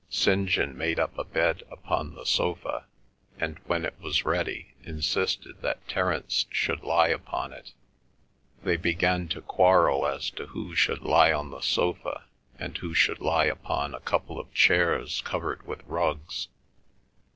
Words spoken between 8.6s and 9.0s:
They